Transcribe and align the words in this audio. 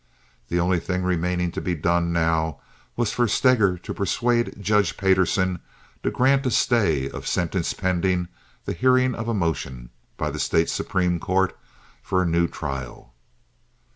The 0.49 0.59
only 0.59 0.79
thing 0.79 1.03
remaining 1.03 1.51
to 1.51 1.61
be 1.61 1.75
done 1.75 2.11
now 2.11 2.59
was 2.95 3.11
for 3.13 3.27
Steger 3.27 3.77
to 3.77 3.93
persuade 3.93 4.55
Judge 4.59 4.97
Payderson 4.97 5.59
to 6.01 6.09
grant 6.09 6.43
a 6.47 6.49
stay 6.49 7.07
of 7.07 7.27
sentence 7.27 7.73
pending 7.73 8.27
the 8.65 8.73
hearing 8.73 9.13
of 9.13 9.27
a 9.27 9.35
motion 9.35 9.91
by 10.17 10.31
the 10.31 10.39
State 10.39 10.71
Supreme 10.71 11.19
Court 11.19 11.55
for 12.01 12.23
a 12.23 12.25
new 12.25 12.47
trial. 12.47 13.13